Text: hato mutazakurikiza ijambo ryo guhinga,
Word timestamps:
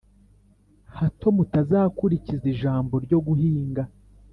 hato 0.97 1.27
mutazakurikiza 1.35 2.45
ijambo 2.53 2.93
ryo 3.05 3.19
guhinga, 3.25 3.83